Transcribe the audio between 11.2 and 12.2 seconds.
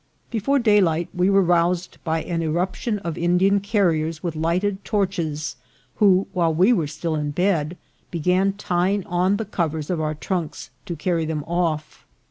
them off.